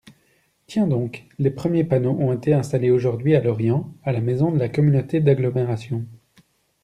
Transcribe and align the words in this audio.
Tiens 0.65 0.87
donc, 0.87 1.27
les 1.37 1.51
premiers 1.51 1.83
panneaux 1.83 2.17
ont 2.19 2.33
été 2.33 2.55
installés 2.55 2.89
aujourd’hui 2.89 3.35
à 3.35 3.41
Lorient 3.41 3.93
à 4.01 4.11
la 4.11 4.19
maison 4.19 4.51
de 4.51 4.57
la 4.57 4.67
Communauté 4.67 5.19
d’agglomération. 5.19 6.07